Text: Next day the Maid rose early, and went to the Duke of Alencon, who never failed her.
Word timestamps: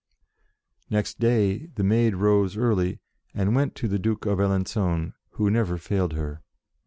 Next 0.89 1.19
day 1.19 1.67
the 1.75 1.83
Maid 1.83 2.15
rose 2.15 2.57
early, 2.57 2.99
and 3.35 3.53
went 3.55 3.75
to 3.75 3.87
the 3.87 3.99
Duke 3.99 4.25
of 4.25 4.39
Alencon, 4.39 5.13
who 5.33 5.51
never 5.51 5.77
failed 5.77 6.13
her. 6.13 6.41